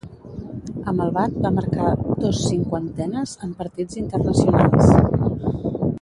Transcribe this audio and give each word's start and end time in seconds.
Amb 0.91 1.03
el 1.05 1.11
bat 1.17 1.35
va 1.43 1.51
marcar 1.57 1.91
dos 2.23 2.41
cinquantenes 2.47 3.37
en 3.49 3.53
partits 3.61 4.01
internacionals. 4.05 4.93